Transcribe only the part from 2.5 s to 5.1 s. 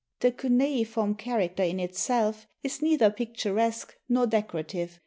is neither pictur esque nor decorative.